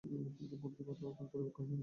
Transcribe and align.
কিন্তু 0.03 0.55
বুদ্ধি 0.61 0.81
তোমার 0.89 1.11
এখনও 1.11 1.29
পরিপক্ক 1.31 1.57
হয়নি। 1.59 1.75